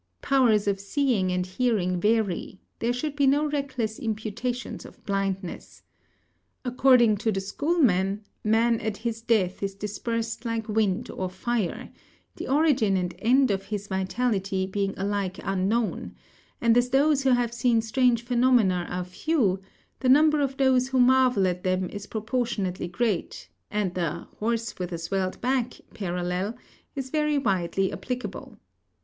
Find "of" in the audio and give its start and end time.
0.67-0.79, 4.83-5.05, 13.51-13.65, 20.41-20.57